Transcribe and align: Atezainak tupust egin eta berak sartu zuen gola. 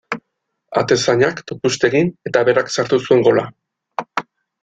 Atezainak 0.79 1.43
tupust 1.51 1.85
egin 1.91 2.09
eta 2.29 2.43
berak 2.49 2.73
sartu 2.77 3.01
zuen 3.09 3.25
gola. 3.31 3.47